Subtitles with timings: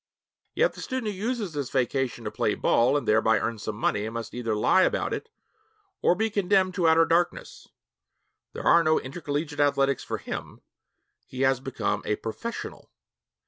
[0.55, 4.09] Yet the student who uses this vacation to play ball and thereby earn some money
[4.09, 5.29] must either lie about it
[6.01, 7.67] or be condemned to outer darkness.
[8.53, 10.61] There are no intercollegiate athletics for him;
[11.27, 12.89] he has become a 'professional.'